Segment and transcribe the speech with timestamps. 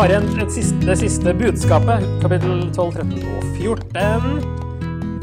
[0.00, 3.98] har igjen siste, det siste budskapet, kapittel 12, 13 og 14.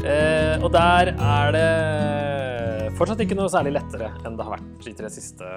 [0.06, 4.92] Eh, og der er det fortsatt ikke noe særlig lettere enn det har vært de
[5.00, 5.48] tre siste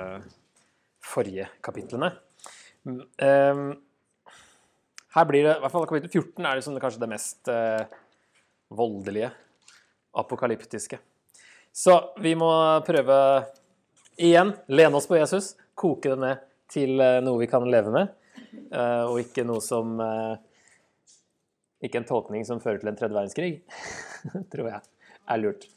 [1.05, 2.09] forrige kapitlene.
[3.21, 3.61] Eh,
[5.13, 7.51] her blir det, i hvert fall kapittel 14 er det som det kanskje det mest
[7.53, 7.83] eh,
[8.73, 9.29] voldelige,
[10.17, 10.97] apokalyptiske.
[11.69, 12.49] Så vi må
[12.89, 13.19] prøve
[14.17, 16.41] igjen, lene oss på Jesus, koke det ned
[16.73, 18.17] til eh, noe vi kan leve med,
[19.09, 20.39] og ikke noe som eh,
[21.87, 23.53] Ikke en tolkning som fører til en tredje verdenskrig,
[24.53, 24.81] tror jeg
[25.31, 25.67] er lurt.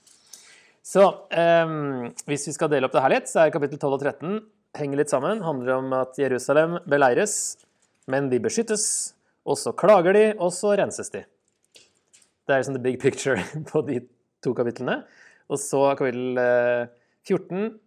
[0.84, 4.02] Så um, hvis vi skal dele opp det her litt, så er kapittel 12 og
[4.02, 4.34] 13
[4.77, 5.41] henger litt sammen.
[5.41, 7.56] handler om at Jerusalem beleires,
[8.10, 9.14] men de beskyttes.
[9.48, 11.22] Og så klager de, og så renses de.
[12.44, 14.03] Det er liksom the big picture på de
[14.44, 15.00] to kapitlene.
[15.48, 16.36] Og så kapittel
[17.25, 17.78] 14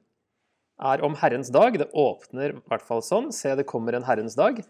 [0.77, 1.77] er om Herrens dag.
[1.77, 3.31] Det åpner i hvert fall sånn.
[3.35, 4.61] Se, det kommer en Herrens dag.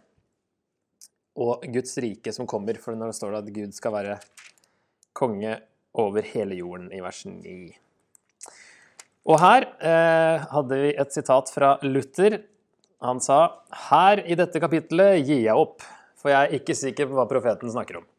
[1.38, 4.18] Og Guds rike som kommer, for når det står at Gud skal være
[5.18, 5.60] konge
[5.98, 7.58] over hele jorden, i vers 9.
[9.28, 12.40] Og her eh, hadde vi et sitat fra Luther.
[13.04, 15.86] Han sa her i dette kapitlet gir jeg opp,
[16.18, 18.08] for jeg er ikke sikker på hva profeten snakker om.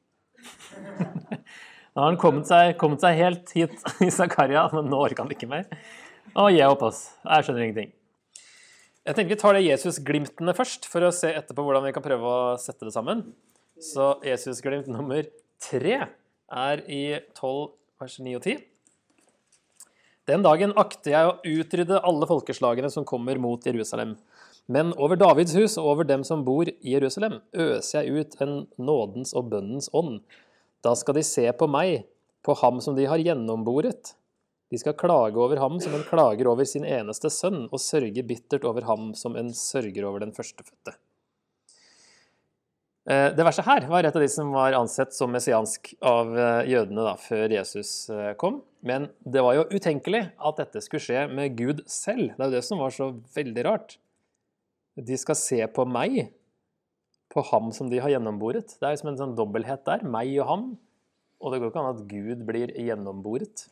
[1.99, 3.73] Nå har han kommet seg, kommet seg helt hit
[4.05, 5.65] i Zakaria, men nå orker han ikke mer.
[6.31, 7.09] Å, gi opp, ass.
[7.25, 7.91] Jeg skjønner ingenting.
[9.09, 12.28] Jeg tenker Vi tar det Jesus-glimtene først, for å se etterpå hvordan vi kan prøve
[12.28, 13.23] å sette det sammen.
[13.81, 15.25] Så Jesus-glimt nummer
[15.65, 17.70] tre er i 12
[18.03, 18.61] vers 9 og 10.
[20.28, 24.19] Den dagen akter jeg å utrydde alle folkeslagene som kommer mot Jerusalem.
[24.69, 28.55] Men over Davids hus og over dem som bor i Jerusalem, øser jeg ut en
[28.77, 30.20] nådens og bønnens ånd.
[30.84, 32.05] Da skal de se på meg,
[32.45, 34.18] på ham som de har gjennomboret.
[34.69, 38.67] De skal klage over ham som en klager over sin eneste sønn, og sørge bittert
[38.69, 40.99] over ham som en sørger over den førstefødte.
[43.09, 46.67] Eh, det verset her var et av de som var ansett som messiansk av eh,
[46.75, 48.61] jødene da, før Jesus eh, kom.
[48.84, 52.34] Men det var jo utenkelig at dette skulle skje med Gud selv.
[52.34, 53.97] Det er jo det som var så veldig rart.
[55.09, 56.34] De skal se på meg,
[57.33, 58.77] på ham som de har gjennomboret.
[58.77, 60.05] Det er jo som en sånn dobbelthet der.
[60.05, 60.69] Meg og ham.
[61.41, 63.69] Og det går ikke an at Gud blir gjennomboret.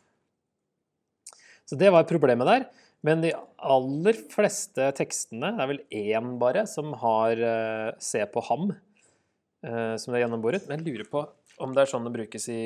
[1.67, 2.67] Så det var problemet der.
[3.05, 8.41] Men de aller fleste tekstene, det er vel én bare, som har uh, 'se på
[8.49, 10.67] ham', uh, som det er gjennomboret.
[10.67, 11.25] Men jeg lurer på
[11.59, 12.61] om det er sånn det brukes i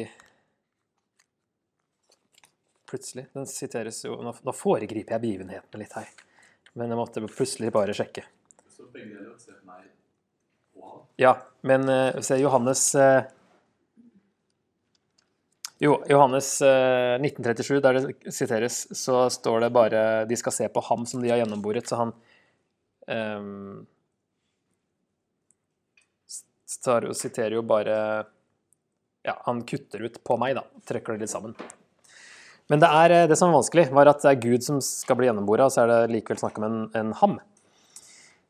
[2.92, 3.30] Plutselig.
[3.32, 6.10] Den siteres jo Nå, foregriper jeg begivenhetene litt her.
[6.76, 8.26] Men jeg måtte plutselig bare sjekke.
[8.68, 9.86] Så begge deler se meg
[10.82, 11.06] han.
[11.16, 12.84] Ja, men uh, se Johannes
[15.82, 20.84] jo, Johannes 1937, eh, der det siteres, så står det bare de skal se på
[20.86, 21.90] ham som de har gjennomboret.
[21.90, 22.14] Så han
[23.10, 23.88] um,
[26.70, 27.96] siterer jo bare
[29.22, 30.64] Ja, han kutter ut 'på meg', da.
[30.86, 31.54] Trekker det litt sammen.
[32.70, 35.18] Men det, er, eh, det som er vanskelig, var at det er Gud som skal
[35.20, 37.40] bli gjennombora, og så er det likevel snakk om en, en ham.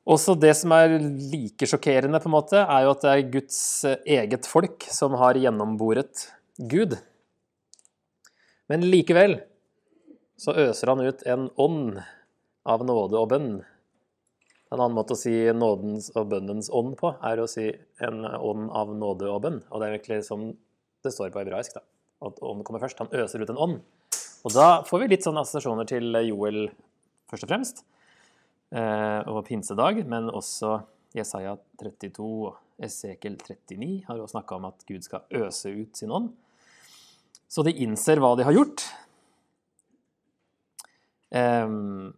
[0.08, 3.60] Også det som er like sjokkerende, på en måte, er jo at det er Guds
[3.84, 7.00] eh, eget folk som har gjennomboret Gud.
[8.72, 9.42] Men likevel
[10.40, 11.98] så øser han ut en ånd
[12.64, 13.50] av nåde og bønn.
[14.72, 17.68] En annen måte å si nådens og bønnens ånd på, er å si
[18.00, 19.58] en ånd av nåde og bønn.
[19.68, 20.46] Og det er egentlig som
[21.04, 21.84] det står på hebraisk, da.
[22.24, 23.02] At ånden kommer først.
[23.02, 23.82] Han øser ut en ånd.
[24.48, 26.62] Og da får vi litt sånne assosiasjoner til Joel
[27.30, 27.84] først og fremst,
[28.72, 30.78] eh, og pinsedag, men også
[31.18, 36.16] Jesaja 32 og Esekel 39 har jo snakka om at Gud skal øse ut sin
[36.16, 36.32] ånd.
[37.52, 38.86] Så de innser hva de har gjort.
[41.32, 42.14] Um,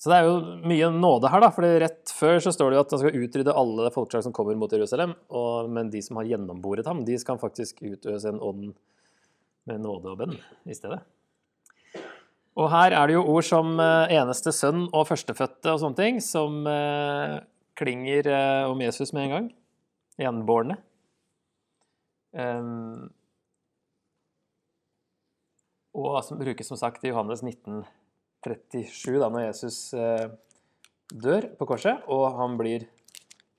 [0.00, 1.50] så det er jo mye nåde her, da.
[1.52, 4.56] For rett før så står det jo at han skal utrydde alle folkeslag som kommer
[4.56, 5.12] mot Jerusalem.
[5.28, 8.70] Og, men de som har gjennomboret ham, de skal faktisk utøse en ånd
[9.68, 11.02] med nåde og bønn i stedet.
[12.56, 16.24] Og her er det jo ord som eh, eneste sønn og førstefødte og sånne ting,
[16.24, 17.36] som eh,
[17.78, 19.50] klinger eh, om Jesus med en gang.
[20.20, 20.80] Gjenbårne.
[22.32, 23.10] Um,
[25.96, 30.26] og som brukes som sagt i Johannes 1937, da når Jesus eh,
[31.10, 32.86] dør på korset, og han blir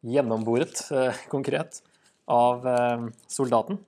[0.01, 1.81] gjennomboret eh, konkret
[2.31, 3.81] av eh, soldaten.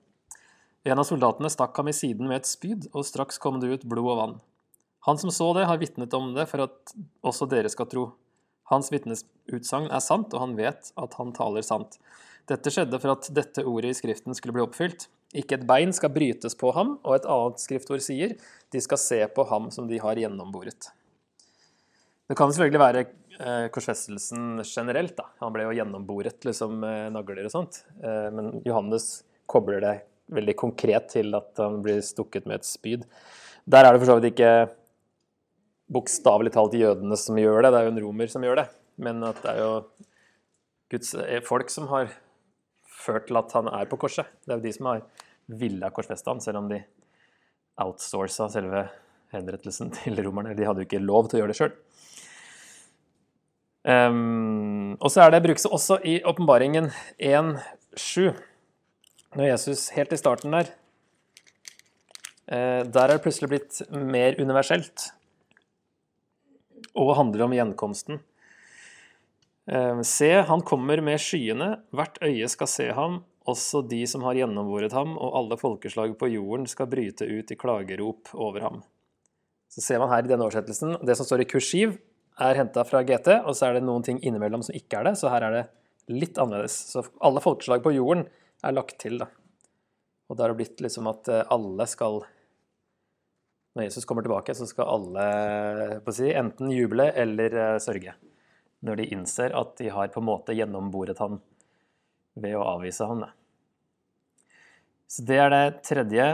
[0.84, 3.88] En av soldatene stakk ham i siden med et spyd, og straks kom det ut
[3.88, 4.36] blod og vann.
[5.08, 6.94] Han som så det, har vitnet om det for at
[7.24, 8.04] også dere skal tro.
[8.70, 11.98] Hans vitnesutsagn er sant, og han vet at han taler sant.
[12.48, 15.08] Dette skjedde for at dette ordet i Skriften skulle bli oppfylt.
[15.34, 18.36] Ikke et bein skal brytes på ham, og et annet skriftord sier
[18.72, 20.90] de skal se på ham som de har gjennomboret.
[22.24, 25.16] Det kan selvfølgelig være eh, korsfestelsen generelt.
[25.18, 25.28] da.
[25.42, 26.80] Han ble jo gjennomboret liksom,
[27.12, 27.82] nagler og sånt.
[28.00, 29.96] Eh, men Johannes kobler det
[30.32, 33.04] veldig konkret til at han blir stukket med et spyd.
[33.68, 34.54] Der er det for så vidt ikke
[35.94, 38.66] bokstavelig talt jødene som gjør det, det er jo en romer som gjør det.
[39.04, 39.72] Men at det er jo
[40.94, 42.12] Guds eh, folk som har
[43.04, 44.28] ført til at han er på korset.
[44.44, 45.02] Det er jo de som har
[45.46, 46.80] villa korsfesta han, selv om de
[47.80, 48.86] outsourca selve
[49.34, 50.54] henrettelsen til romerne.
[50.56, 51.74] De hadde jo ikke lov til å gjøre det sjøl.
[53.84, 56.86] Um, og så er det brukes også i åpenbaringen
[57.20, 58.30] 1.7,
[59.36, 60.70] når Jesus helt i starten der
[62.48, 65.10] uh, Der er det plutselig blitt mer universelt
[66.94, 68.22] og handler om gjenkomsten.
[69.68, 73.20] Uh, se, han kommer med skyene, hvert øye skal se ham,
[73.50, 77.58] også de som har gjennomboret ham, og alle folkeslag på jorden skal bryte ut i
[77.60, 78.82] klagerop over ham.
[79.68, 81.96] Så ser man her i denne oversettelsen, det som står i kursiv,
[82.40, 85.16] er henta fra GT, og så er det noen ting innimellom som ikke er det,
[85.20, 85.64] så her er det
[86.10, 86.76] litt annerledes.
[86.90, 88.26] Så alle folkeslag på jorden
[88.64, 89.28] er lagt til, da.
[90.28, 92.22] Og da har det blitt liksom at eh, alle skal
[93.74, 95.24] Når Jesus kommer tilbake, så skal alle
[95.98, 98.12] å si, enten juble eller uh, sørge.
[98.86, 101.40] Når de innser at de har på en måte gjennomboret han
[102.34, 103.24] ved å avvise ham.
[105.10, 106.26] Så det er det tredje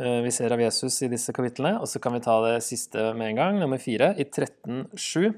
[0.00, 1.76] Eh, vi ser av Jesus i disse kapitlene.
[1.82, 5.34] Og så kan vi ta det siste med en gang, nummer fire, i 13.7.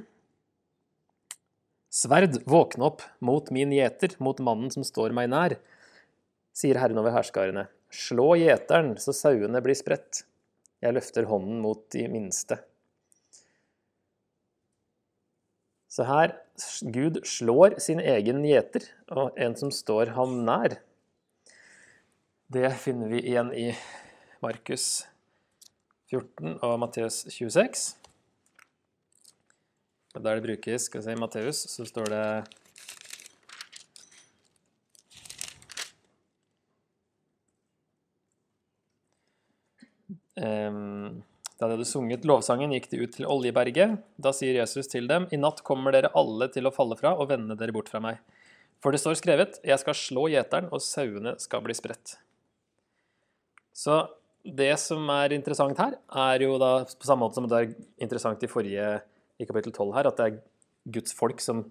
[1.92, 5.58] Sverd, våkne opp mot min gjeter, mot mannen som står meg nær,
[6.56, 7.66] sier Herren over herskarene.
[7.92, 10.22] Slå gjeteren, så sauene blir spredt.
[10.82, 12.62] Jeg løfter hånden mot de minste.
[15.92, 16.32] Så her
[16.88, 20.78] Gud slår sin egen gjeter, og en som står ham nær.
[22.52, 23.66] Det finner vi igjen i
[24.44, 25.04] Markus
[26.08, 27.84] 14 og Matteus 26.
[30.14, 32.24] Og der det brukes skal vi se, i Matteus, så står det
[40.40, 41.22] um,
[41.62, 44.00] Da de hadde sunget lovsangen, gikk de ut til Oljeberget.
[44.18, 47.28] Da sier Jesus til dem, I natt kommer dere alle til å falle fra og
[47.30, 48.18] vende dere bort fra meg.
[48.82, 52.16] For det står skrevet, Jeg skal slå gjeteren, og sauene skal bli spredt.
[53.70, 54.08] Så
[54.42, 57.70] det som er interessant her, er jo da på samme måte som det er
[58.02, 58.98] interessant i forrige
[59.38, 60.42] i kapittel 12 her, at det er
[60.98, 61.62] Guds folk som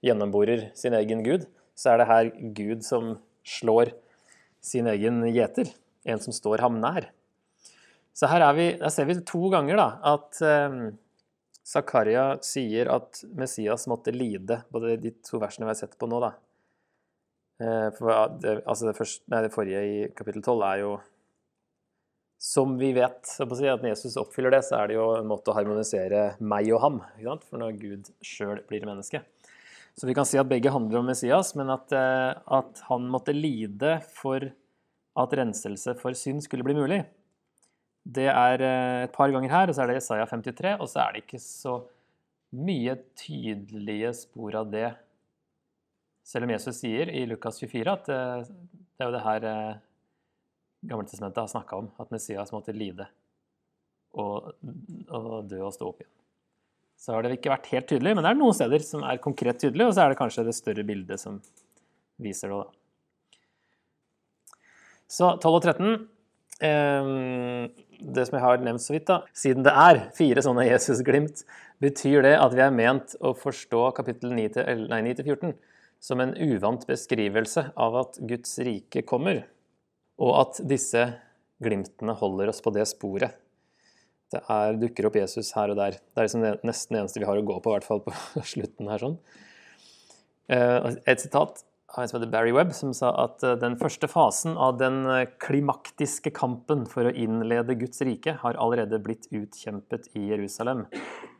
[0.00, 1.44] gjennomborer sin egen gud,
[1.76, 3.92] så er det her Gud som slår
[4.64, 5.68] sin egen gjeter,
[6.08, 7.12] en som står ham nær.
[8.18, 10.78] Så her, vi, her ser vi to ganger da, at eh,
[11.68, 16.18] Zakaria sier at Messias måtte lide, både de to versene vi har sett på nå.
[16.24, 16.32] da.
[17.62, 20.96] Eh, for altså det, første, nei, det forrige i kapittel 12 er jo
[22.38, 25.56] som vi vet, at når Jesus oppfyller det, så er det jo en måte å
[25.56, 27.00] harmonisere meg og ham.
[27.48, 29.24] For når Gud sjøl blir menneske.
[29.98, 33.34] Så vi kan si at begge handler om Messias, men at, eh, at, han måtte
[33.34, 34.46] lide for
[35.18, 37.00] at renselse for synd skulle bli mulig.
[38.08, 41.02] Det er eh, et par ganger her, og så er det Isaiah 53, og så
[41.02, 41.74] er det ikke så
[42.56, 44.88] mye tydelige spor av det.
[46.24, 49.50] Selv om Jesus sier i Lukas 24 at eh, det er jo det her
[50.88, 53.08] Gammeltestamentet har snakka om, at Messias måtte lide
[54.14, 54.52] og,
[55.08, 56.12] og, dø og stå opp igjen.
[56.98, 59.60] Så har det ikke vært helt tydelig, men det er noen steder som er konkret
[59.62, 61.38] tydelig, og så er det kanskje det større bildet som
[62.22, 62.58] viser det.
[62.62, 62.68] da.
[65.08, 65.92] Så 12 og 13
[66.68, 67.10] eh,
[67.98, 71.42] Det som jeg har nevnt så vidt, da Siden det er fire sånne Jesus-glimt,
[71.82, 75.56] betyr det at vi er ment å forstå kapittel 9-14
[76.02, 79.42] som en uvant beskrivelse av at Guds rike kommer
[80.18, 81.04] og at disse
[81.62, 83.34] glimtene holder oss på det sporet.
[84.28, 85.96] Det er, dukker opp Jesus her og der.
[85.96, 88.02] Det er liksom det, nesten det eneste vi har å gå på, i hvert fall
[88.04, 88.14] på
[88.52, 89.02] slutten her.
[89.02, 89.16] sånn.
[90.52, 94.10] Eh, et sitat av en som heter Barry Webb, som sa at eh, den første
[94.10, 100.10] fasen av den eh, klimaktiske kampen for å innlede Guds rike har allerede blitt utkjempet
[100.18, 100.86] i Jerusalem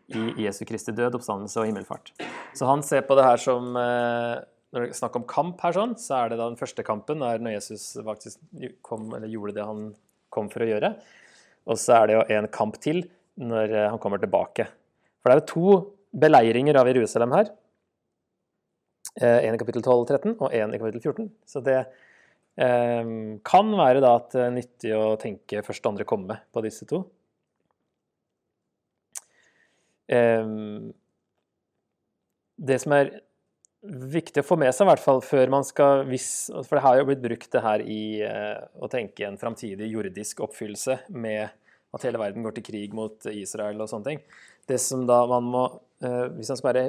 [0.09, 2.15] i Jesu Kristi død, oppstandelse og himmelfart.
[2.57, 5.95] Så han ser på det her som når det er snakk om kamp her, sånn,
[6.01, 8.41] så er det da den første kampen er når Jesus faktisk
[8.85, 9.87] kom, gjorde det han
[10.33, 10.93] kom for å gjøre.
[11.69, 13.03] Og så er det jo en kamp til
[13.41, 14.69] når eh, han kommer tilbake.
[15.21, 15.79] For det er jo to
[16.19, 17.51] beleiringer av Jerusalem her.
[19.19, 21.31] Eh, en i kapittel 12 og 13 og en i kapittel 14.
[21.49, 23.13] Så det eh,
[23.51, 27.03] kan være da at er nyttig å tenke først og andre komme på disse to.
[30.07, 30.55] Eh,
[32.59, 33.17] det som er
[33.83, 36.99] viktig å få med seg, i hvert fall før man skal hvis, For det har
[36.99, 41.47] jo blitt brukt det her i uh, å tenke en framtidig jordisk oppfyllelse med
[41.95, 44.25] at hele verden går til krig mot Israel og sånne ting.
[44.69, 45.63] Det som da man må
[46.05, 46.83] eh, Hvis man skal være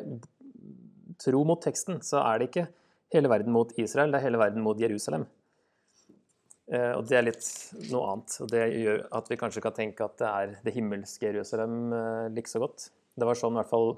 [1.20, 2.70] tro mot teksten, så er det ikke
[3.14, 5.26] hele verden mot Israel, det er hele verden mot Jerusalem.
[6.70, 7.46] Eh, og det er litt
[7.90, 8.36] noe annet.
[8.44, 12.28] Og det gjør at vi kanskje kan tenke at det er det himmelske Jerusalem eh,
[12.36, 12.92] like så godt.
[13.18, 13.96] Det var sånn i hvert fall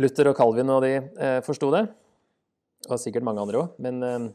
[0.00, 1.84] Luther og Calvin og de eh, forsto det.
[2.88, 3.76] Og sikkert mange andre òg.
[3.84, 4.30] Men eh,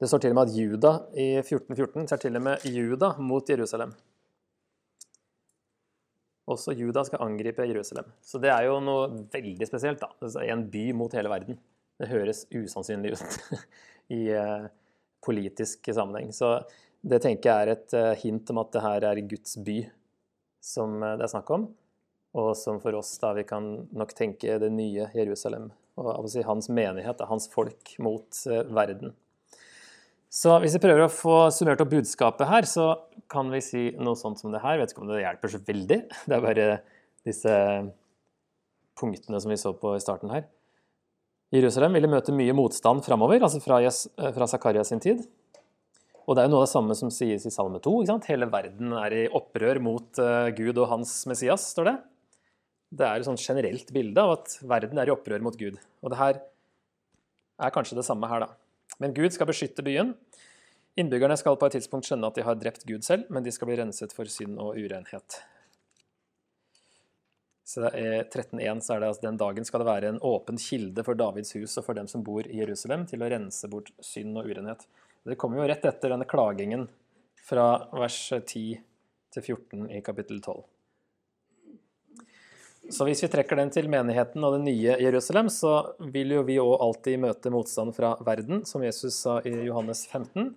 [0.00, 3.52] det står til og med at Juda i 1414 ser til og med Juda mot
[3.52, 3.92] Jerusalem.
[6.46, 8.06] Også Juda skal angripe Jerusalem.
[8.22, 10.00] Så det er jo noe veldig spesielt.
[10.02, 10.12] da.
[10.20, 11.58] Altså, en by mot hele verden.
[11.98, 13.38] Det høres usannsynlig ut
[14.18, 14.68] i eh,
[15.24, 16.30] politisk sammenheng.
[16.36, 16.60] Så
[17.02, 19.80] det tenker jeg er et eh, hint om at det her er Guds by
[20.62, 21.66] som eh, det er snakk om.
[22.36, 25.70] Og som for oss da vi kan nok tenke det nye Jerusalem.
[25.96, 28.42] Og si, hans menighet, hans folk mot
[28.76, 29.14] verden.
[30.32, 32.90] Så hvis vi prøver å få summert opp budskapet her, så
[33.30, 34.76] kan vi si noe sånt som det her.
[34.76, 36.00] Jeg vet ikke om det hjelper så veldig.
[36.26, 36.66] Det er bare
[37.26, 37.54] disse
[38.96, 40.46] punktene som vi så på i starten her.
[41.54, 45.22] Jerusalem ville møte mye motstand framover, altså fra, Jes fra Zakaria sin tid.
[46.26, 47.92] Og det er jo noe av det samme som sies i Salme 2.
[48.02, 48.28] ikke sant?
[48.32, 51.96] Hele verden er i opprør mot uh, Gud og hans Messias, står det.
[52.98, 55.78] Det er et sånn generelt bilde av at verden er i opprør mot Gud.
[56.02, 56.40] Og det her
[57.62, 58.65] er kanskje det samme her, da.
[59.02, 60.14] Men Gud skal beskytte byen.
[60.96, 63.68] Innbyggerne skal på et tidspunkt skjønne at de har drept Gud selv, men de skal
[63.68, 65.40] bli renset for synd og urenhet.
[67.66, 71.02] Så er 13.1 så er det at den dagen skal det være en åpen kilde
[71.04, 74.38] for Davids hus og for dem som bor i Jerusalem, til å rense bort synd
[74.38, 74.86] og urenhet.
[75.26, 76.86] Det kommer jo rett etter denne klagingen
[77.42, 78.78] fra vers 10
[79.34, 80.62] til 14 i kapittel 12.
[82.92, 85.72] Så hvis vi trekker den til menigheten og det nye Jerusalem, så
[86.12, 90.52] vil jo vi òg alltid møte motstand fra verden, som Jesus sa i Johannes 15.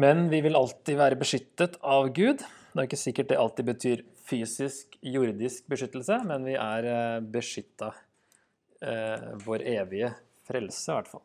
[0.00, 2.42] Men vi vil alltid være beskyttet av Gud.
[2.74, 7.92] Det er ikke sikkert det alltid betyr fysisk, jordisk beskyttelse, men vi er eh, beskytta.
[8.84, 10.10] Eh, vår evige
[10.44, 11.22] frelse, i hvert fall.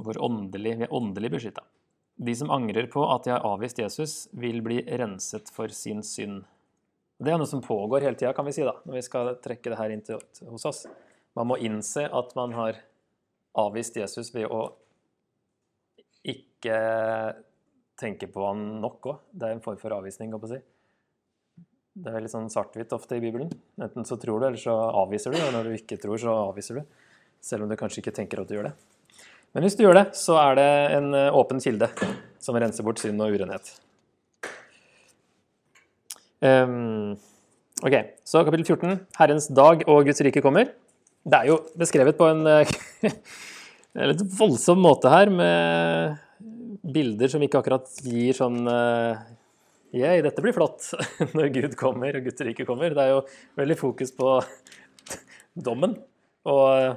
[0.00, 1.66] Vår åndelig, vi er åndelig beskytta.
[2.20, 6.42] De som angrer på at de har avvist Jesus, vil bli renset for sin synd.
[7.20, 9.72] Det er noe som pågår hele tida, kan vi si, da, når vi skal trekke
[9.72, 10.86] det her inn til, hos oss.
[11.36, 12.80] Man må innse at man har
[13.60, 14.62] avvist Jesus ved å
[16.24, 16.78] ikke
[18.00, 19.18] tenke på han nok òg.
[19.32, 20.60] Det er en form for avvisning, å si.
[22.00, 23.50] Det er litt sånn svart-hvitt ofte i Bibelen.
[23.82, 25.40] Enten så tror du, eller så avviser du.
[25.42, 27.04] Og når du ikke tror, så avviser du.
[27.44, 28.74] Selv om du kanskje ikke tenker at du gjør det.
[29.52, 31.90] Men hvis du gjør det, så er det en eh, åpen kilde
[32.40, 33.72] som renser bort synd og urenhet.
[36.40, 37.16] Um,
[37.84, 39.02] ok, så kapittel 14.
[39.20, 40.72] Herrens dag og Guds rike kommer.
[41.20, 42.46] Det er jo beskrevet på en,
[44.00, 46.16] en litt voldsom måte her, med
[46.80, 48.64] bilder som ikke akkurat gir sånn
[49.90, 50.92] Yeah, dette blir flott
[51.34, 52.94] når Gud kommer og Guds rike kommer.
[52.94, 53.22] Det er jo
[53.58, 54.36] veldig fokus på
[55.66, 55.96] dommen.
[56.46, 56.94] Og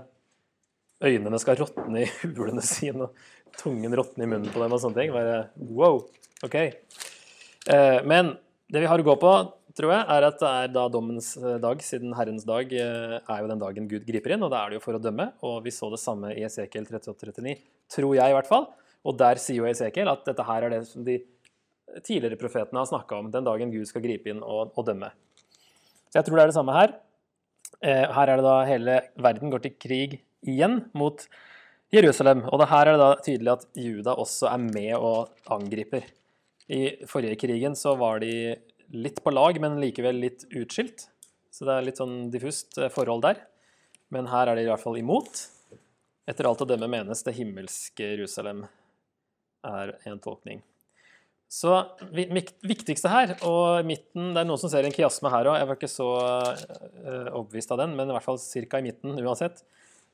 [1.03, 4.99] øynene skal råtne i hulene sine, og tungen råtne i munnen på dem og sånne
[4.99, 5.15] ting.
[5.15, 5.39] Bare
[5.73, 6.03] wow,
[6.45, 6.59] OK.
[7.65, 8.35] Uh, men
[8.73, 9.31] det vi har å gå på,
[9.77, 13.43] tror jeg, er at det er da dommens eh, dag, siden Herrens dag eh, er
[13.43, 15.27] jo den dagen Gud griper inn, og da er det jo for å dømme.
[15.45, 17.53] Og vi så det samme i Esekiel 38-39,
[17.93, 18.65] tror jeg i hvert fall.
[19.05, 21.19] Og der sier jo Esekiel at dette her er det som de
[22.01, 25.11] tidligere profetene har snakka om, den dagen Gud skal gripe inn og, og, dømme.
[26.09, 26.97] Så jeg tror det er det samme her.
[27.83, 30.17] Eh, her er det da hele verden går til krig
[30.49, 31.27] igjen mot
[31.93, 32.47] Jerusalem.
[32.49, 36.09] Og det her er det da tydelig at Juda også er med og angriper.
[36.71, 38.55] I forrige krigen så var de
[38.93, 41.07] litt på lag, men likevel litt utskilt.
[41.53, 43.41] Så det er litt sånn diffust eh, forhold der.
[44.13, 45.47] Men her er de i hvert fall imot.
[46.29, 48.63] Etter alt å dømme menes det himmelske Jerusalem
[49.67, 50.61] er en tolkning.
[51.53, 51.69] Så
[52.65, 55.59] viktigste her, og midten Det er noen som ser en kiasme her òg.
[55.59, 58.79] Jeg var ikke så uh, overbevist av den, men i hvert fall ca.
[58.79, 59.61] i midten uansett.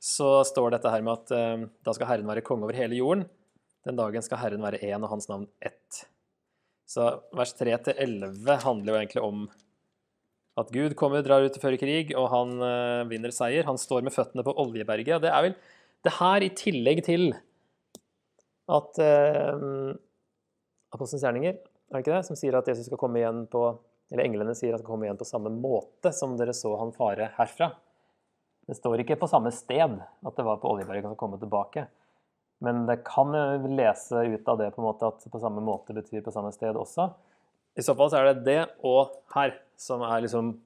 [0.03, 3.23] Så står dette her med at uh, da skal Herren være konge over hele jorden.
[3.87, 6.03] Den dagen skal Herren være én og hans navn ett.
[6.89, 7.05] Så
[7.37, 9.43] vers 3-11 handler jo egentlig om
[10.59, 13.67] at Gud kommer, drar ut og fører krig, og han uh, vinner seier.
[13.67, 15.19] Han står med føttene på Oljeberget.
[15.19, 15.55] og Det er vel
[16.07, 17.29] det her i tillegg til
[18.69, 19.93] at uh,
[20.89, 23.63] Apostelens gjerninger, er det ikke det, som sier at Jesus skal komme igjen på
[24.09, 26.93] eller englene sier at han skal komme igjen på samme måte som dere så han
[26.95, 27.69] fare herfra.
[28.69, 31.85] Det står ikke på samme sted at det var på Oljeberget han skal komme tilbake.
[32.63, 33.31] Men det kan
[33.75, 36.75] lese ut av det på en måte at på samme måte betyr på samme sted
[36.75, 37.07] også.
[37.79, 40.57] I så fall så er det det og her som er liksom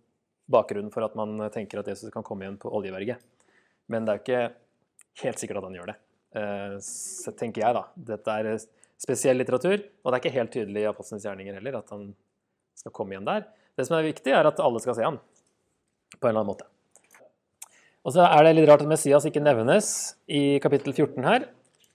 [0.49, 3.21] bakgrunnen for at man tenker at Jesus kan komme igjen på Oljeberget.
[3.91, 5.97] Men det er jo ikke helt sikkert at han gjør det.
[6.39, 7.85] Eh, så tenker jeg, da.
[8.13, 8.49] Dette er
[9.03, 9.77] spesiell litteratur.
[9.77, 12.11] Og det er ikke helt tydelig i Apostlenes gjerninger heller at han
[12.77, 13.45] skal komme igjen der.
[13.77, 15.19] Det som er viktig, er at alle skal se ham
[16.17, 16.69] på en eller annen måte.
[18.03, 19.87] Og så er det litt rart at Messias ikke nevnes
[20.27, 21.45] i kapittel 14 her.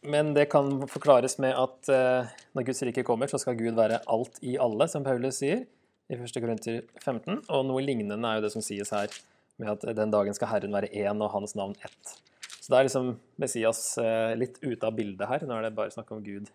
[0.07, 3.99] Men det kan forklares med at eh, når Guds rike kommer, så skal Gud være
[4.07, 5.65] alt i alle, som Paulus sier
[6.09, 6.39] i 1.
[6.39, 7.43] Korinter 15.
[7.51, 9.11] Og noe lignende er jo det som sies her,
[9.59, 12.15] med at den dagen skal Herren være én og hans navn ett.
[12.61, 13.11] Så det er liksom
[13.43, 15.45] Messias eh, litt ute av bildet her.
[15.49, 16.51] Nå er det bare snakk om Gud.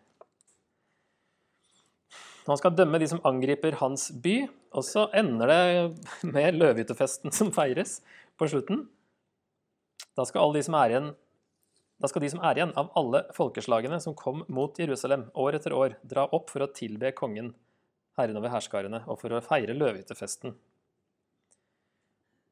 [2.48, 4.44] Han skal dømme de som angriper hans by,
[4.76, 8.00] og så ender det med løvehyttefesten som feires
[8.40, 8.86] på slutten.
[10.14, 11.12] Da skal, alle de som er igjen,
[12.04, 15.72] da skal de som er igjen av alle folkeslagene som kom mot Jerusalem år etter
[15.72, 17.54] år, dra opp for å tilbe kongen,
[18.20, 20.52] herren over herskarene, og for å feire løvehyttefesten.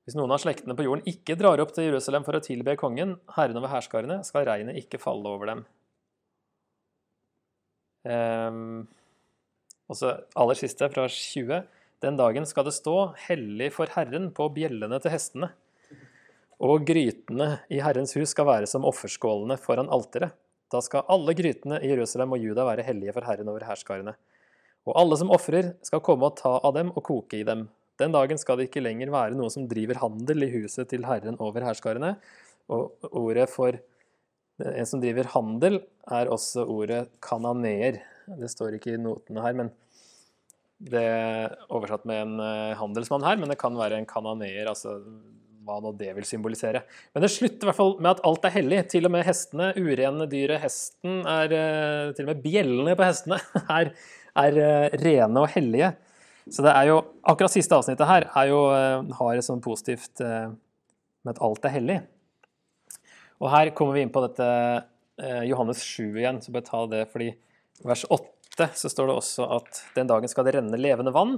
[0.07, 3.17] Hvis noen av slektene på jorden ikke drar opp til Jerusalem for å tilbe kongen,
[3.35, 5.65] herren over herskarene, skal regnet ikke falle over dem.
[8.07, 8.87] Um,
[9.91, 11.67] og så aller siste, fra 20.
[12.01, 15.51] Den dagen skal det stå 'Hellig for Herren' på bjellene til hestene.
[16.61, 20.35] Og grytene i Herrens hus skal være som offerskålene foran alteret.
[20.71, 24.13] Da skal alle grytene i Jerusalem og Juda være hellige for Herren over herskarene.
[24.87, 27.65] Og alle som ofrer, skal komme og ta av dem og koke i dem.
[27.99, 31.37] Den dagen skal det ikke lenger være noe som driver handel i huset til Herren
[31.43, 32.15] over herskarene.
[32.71, 33.77] Og ordet for
[34.61, 35.81] en som driver handel,
[36.13, 37.99] er også ordet kananeer.
[38.37, 39.73] Det står ikke i notene her, men
[40.81, 44.99] det er oversatt med en eh, handelsmann her, men det kan være en kananeer, altså
[45.71, 46.83] hva nå det vil symbolisere.
[47.15, 48.81] Men det slutter i hvert fall med at alt er hellig.
[48.91, 53.39] Til og med hestene, urene dyret hesten, er, eh, til og med bjellene på hestene
[53.79, 53.93] er,
[54.43, 55.93] er eh, rene og hellige.
[56.51, 56.97] Så det er jo,
[57.31, 58.59] akkurat siste avsnittet her er jo,
[59.15, 61.99] har et sånn positivt med at alt er hellig.
[63.39, 64.47] Og her kommer vi inn på dette
[65.45, 67.29] Johannes 7 igjen, så bør jeg ta det fordi
[67.85, 68.31] vers 8
[68.75, 71.37] så står det også at den dagen skal det renne levende vann,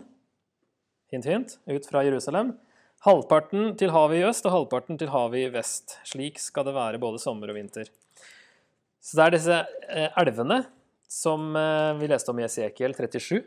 [1.13, 2.56] hint, hint, ut fra Jerusalem.
[3.04, 5.98] Halvparten til havet i øst og halvparten til havet i vest.
[6.08, 7.89] Slik skal det være både sommer og vinter.
[9.04, 9.58] Så det er disse
[9.92, 10.62] eh, elvene
[11.12, 13.42] som eh, vi leste om i Esekiel 37.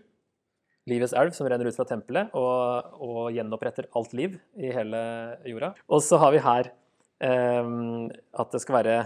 [0.92, 5.00] Livets elv som renner ut fra tempelet og, og gjenoppretter alt liv i hele
[5.48, 5.72] jorda.
[5.88, 6.68] Og så har vi her
[7.64, 9.00] um, at det skal være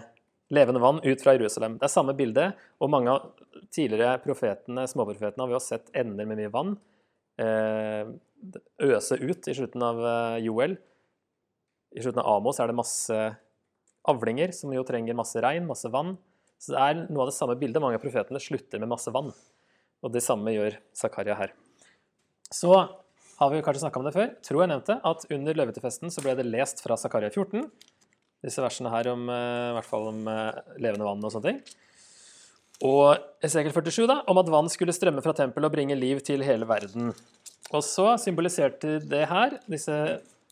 [0.51, 1.79] levende vann ut fra Jerusalem.
[1.79, 2.51] Det er samme bilde,
[2.83, 3.31] og mange av
[3.71, 7.00] tidligere profetene, småprofetene har vi også sett ender med mye vann eh,
[7.41, 10.77] øse ut i slutten av eh, Joel.
[11.97, 13.21] I slutten av Amos er det masse
[14.11, 16.17] avlinger, som jo trenger masse regn, masse vann.
[16.61, 17.83] Så det er noe av det samme bildet.
[17.83, 19.33] Mange av profetene slutter med masse vann.
[20.01, 21.55] Og det samme gjør Zakaria her.
[22.51, 24.35] Så har vi kanskje snakka om det før.
[24.45, 27.69] Tror jeg nevnte at under løvetefesten så ble det lest fra Zakaria 14
[28.45, 31.61] disse versene her om, eh, i hvert fall om eh, levende vann og sånne ting.
[32.87, 36.45] Og Esekel 47 da, om at vann skulle strømme fra tempelet og bringe liv til
[36.47, 37.13] hele verden.
[37.77, 39.97] Og så symboliserte det her, disse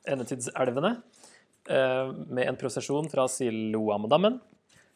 [0.09, 0.99] endetidselvene,
[1.69, 4.39] eh, med en prosesjon fra Siloamdammen.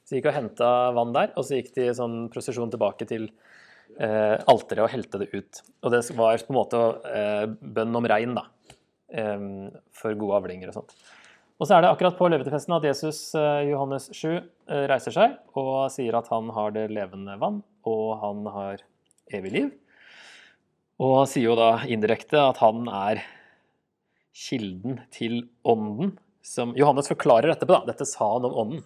[0.04, 3.30] Så gikk og henta vann der, og så gikk de sånn prosesjon tilbake til
[3.96, 5.62] eh, alteret og helte det ut.
[5.82, 8.46] Og det var på en måte eh, bønn om regn, da.
[9.08, 9.48] Eh,
[9.96, 10.96] for gode avlinger og sånt.
[11.62, 15.36] Og så er det akkurat på løvetefesten at Jesus, eh, Johannes 7, eh, reiser seg
[15.54, 18.82] og sier at han har det levende vann, og han har
[19.30, 19.68] evig liv.
[20.98, 23.22] Og sier jo da indirekte at han er
[24.34, 26.16] kilden til ånden.
[26.42, 27.92] Som Johannes forklarer etterpå, da.
[27.92, 28.84] Dette sa han om ånden.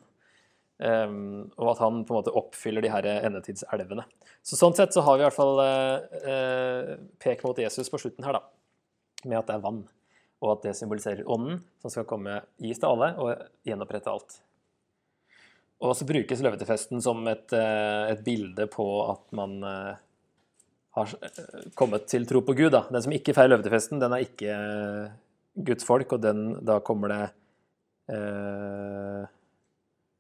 [0.77, 4.05] Um, og at han på en måte oppfyller de her endetidselvene.
[4.45, 8.29] Så Sånn sett så har vi i hvert fall uh, pek mot Jesus på slutten
[8.29, 8.45] her, da.
[9.25, 9.87] Med at det er vann
[10.45, 14.41] og at det symboliserer ånden som skal komme, gis til alle og gjenopprette alt.
[15.85, 20.03] Og så brukes løvetefesten som et, eh, et, bilde på at man eh,
[20.97, 22.73] har eh, kommet til tro på Gud.
[22.73, 22.87] Da.
[22.89, 24.57] Den som ikke feirer løvetefesten, den er ikke
[25.67, 27.23] Guds folk, og den, da kommer det
[28.13, 29.29] eh,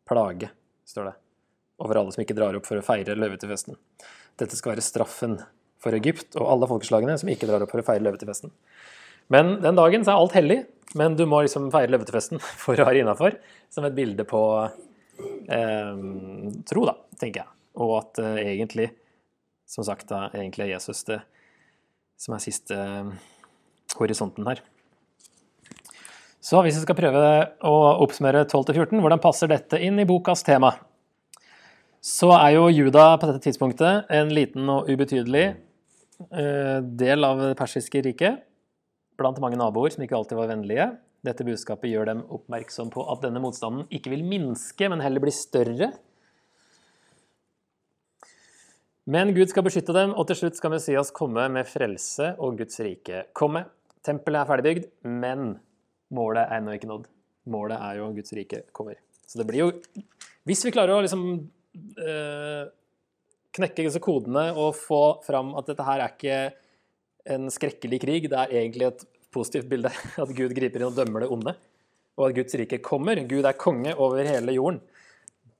[0.09, 0.51] plage,
[0.85, 1.17] står det,
[1.85, 3.77] over alle som ikke drar opp for å feire løvetefesten.
[4.37, 5.39] Dette skal være straffen
[5.81, 8.53] for Egypt og alle folkeslagene som ikke drar opp for å feire løvetefesten.
[9.33, 10.59] Men den dagen så er alt hellig,
[10.97, 13.39] men du må liksom feire løvetefesten for å være innafor.
[13.73, 15.95] Som et bilde på eh,
[16.69, 17.53] tro, da, tenker jeg.
[17.83, 18.91] Og at eh, egentlig,
[19.69, 21.21] som sagt, da, egentlig er Jesus det
[22.21, 23.13] som er siste eh,
[23.99, 24.63] horisonten her.
[26.47, 27.23] Så hvis vi skal prøve
[27.67, 30.77] å oppsummere 12-14, hvordan passer dette inn i bokas tema?
[31.99, 37.57] Så er jo Juda på dette tidspunktet en liten og ubetydelig eh, del av det
[37.59, 38.46] persiske riket
[39.17, 40.89] blant mange naboer som ikke alltid var vennlige.
[41.27, 45.33] Dette budskapet gjør dem oppmerksom på at denne motstanden ikke vil minske, men heller bli
[45.35, 45.91] større.
[49.07, 52.81] Men Gud skal beskytte dem, og til slutt skal Messias komme med frelse og Guds
[52.83, 53.63] rike komme.
[54.07, 55.53] Tempelet er ferdigbygd, men
[56.15, 57.07] målet er ennå ikke nådd.
[57.55, 58.99] Målet er jo Guds rike kommer.
[59.27, 59.71] Så det blir jo
[60.47, 61.23] Hvis vi klarer å liksom
[61.99, 62.67] øh,
[63.57, 66.39] knekke disse kodene og få fram at dette her er ikke
[67.33, 69.93] en skrekkelig krig, det er egentlig et positivt bilde.
[70.23, 71.57] At Gud griper inn og dømmer det onde,
[72.17, 73.21] og at Guds rike kommer.
[73.29, 74.81] Gud er konge over hele jorden.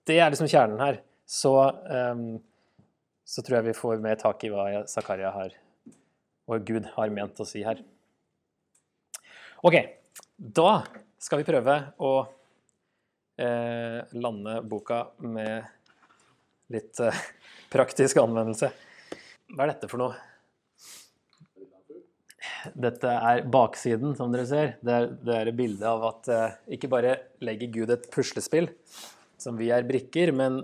[0.07, 1.01] Det er liksom kjernen her.
[1.27, 2.39] Så, um,
[3.27, 5.53] så tror jeg vi får mer tak i hva Zakaria har,
[6.47, 7.83] og Gud har ment å si her.
[9.67, 9.81] OK,
[10.39, 10.71] da
[11.19, 12.13] skal vi prøve å
[13.41, 15.65] eh, lande boka med
[16.73, 17.21] litt eh,
[17.73, 18.71] praktisk anvendelse.
[19.51, 20.36] Hva er dette for noe?
[22.75, 24.73] Dette er baksiden, som dere ser.
[24.85, 28.71] Det er, det er et bilde av at eh, ikke bare legger Gud et puslespill,
[29.41, 30.63] som vi er brikker, men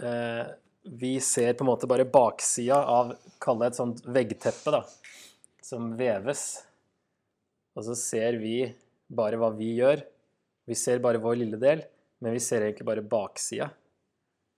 [0.00, 0.44] eh,
[0.84, 4.82] vi ser på en måte bare baksida av Kall det et sånt veggteppe, da,
[5.64, 6.44] som veves.
[7.74, 8.58] Og så ser vi
[9.12, 10.04] bare hva vi gjør.
[10.64, 11.82] Vi ser bare vår lille del,
[12.24, 13.68] men vi ser egentlig bare baksida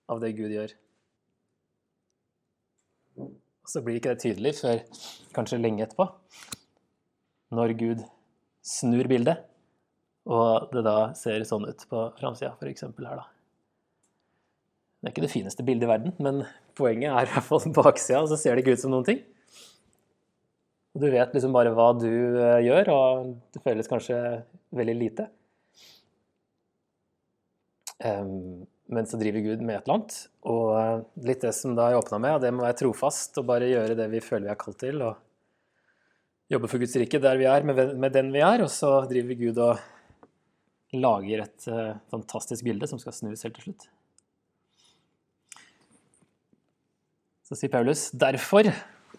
[0.07, 0.75] av det Gud gjør.
[3.67, 4.79] Så blir ikke det tydelig før
[5.35, 6.07] kanskje lenge etterpå
[7.53, 8.03] når Gud
[8.67, 9.45] snur bildet,
[10.27, 12.83] og det da ser sånn ut på framsida, f.eks.
[12.83, 13.27] her, da.
[14.97, 16.41] Det er ikke det fineste bildet i verden, men
[16.75, 19.21] poenget er i hvert fall baksida, så ser det ikke ut som noen ting.
[20.97, 24.17] Og du vet liksom bare hva du eh, gjør, og det føles kanskje
[24.75, 25.27] veldig lite.
[28.03, 30.17] Um, men så driver Gud med et eller annet.
[30.49, 33.97] Og litt det som da jeg åpna med, det må være trofast og bare gjøre
[33.99, 35.01] det vi føler vi er kalt til.
[35.05, 35.26] og
[36.51, 39.61] jobber for Guds rike der vi er, med, den vi er, og så driver Gud
[39.63, 39.83] og
[40.95, 43.87] lager et uh, fantastisk bilde som skal snus helt til slutt.
[47.47, 48.67] Så sier Paulus, derfor,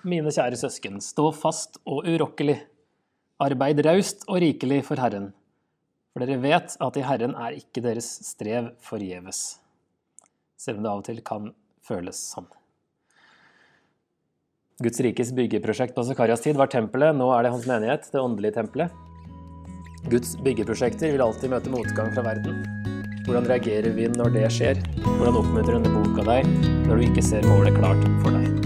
[0.04, 2.58] mine kjære søsken, stå fast og urokkelig.
[3.40, 5.30] Arbeid raust og rikelig for Herren,
[6.12, 9.60] for dere vet at i Herren er ikke deres strev forgjeves,
[10.58, 11.52] selv om det av og til kan
[11.86, 12.48] føles sånn.
[14.78, 18.54] Guds rikes byggeprosjekt på Zakarias tid var tempelet, nå er det hans menighet, det åndelige
[18.60, 18.92] tempelet.
[20.06, 22.62] Guds byggeprosjekter vil alltid møte motgang fra verden.
[23.26, 24.78] Hvordan reagerer vi når det skjer?
[25.02, 26.46] Hvordan oppmuntrer denne boka deg
[26.86, 28.57] når du ikke ser målet klart for deg?